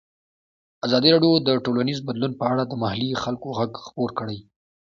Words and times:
ازادي 0.85 1.09
راډیو 1.15 1.33
د 1.47 1.49
ټولنیز 1.65 1.99
بدلون 2.07 2.31
په 2.39 2.45
اړه 2.51 2.63
د 2.65 2.73
محلي 2.83 3.11
خلکو 3.23 3.47
غږ 3.57 3.71
خپور 3.87 4.09
کړی. 4.19 4.39